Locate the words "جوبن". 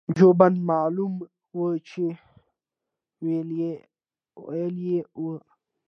0.17-0.53